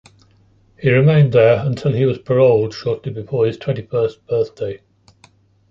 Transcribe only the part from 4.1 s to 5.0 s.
birthday.